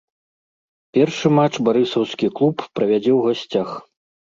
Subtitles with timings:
[0.97, 3.69] Першы матч барысаўскі клуб правядзе ў гасцях.